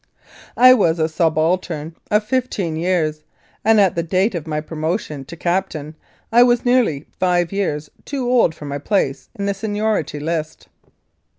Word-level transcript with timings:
I 0.57 0.73
was 0.73 0.97
a 0.97 1.07
subaltern 1.07 1.95
of 2.09 2.23
fifteen 2.23 2.75
years, 2.75 3.21
and 3.63 3.79
at 3.79 3.93
the 3.93 4.01
date 4.01 4.33
of 4.33 4.47
my 4.47 4.59
promotion 4.59 5.25
to 5.25 5.37
captain 5.37 5.93
I 6.31 6.41
was 6.41 6.61
neafly 6.61 7.05
five 7.19 7.51
years 7.51 7.87
too 8.03 8.27
old 8.27 8.55
for 8.55 8.65
my 8.65 8.79
place 8.79 9.29
in 9.37 9.45
the 9.45 9.53
seniority 9.53 10.19
list. 10.19 10.67